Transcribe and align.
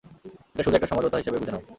এটা 0.53 0.63
শুধু 0.63 0.75
একটা 0.75 0.89
সমঝোতা 0.91 1.17
হিসাবে 1.17 1.37
বুঝে 1.37 1.51
নাও। 1.51 1.63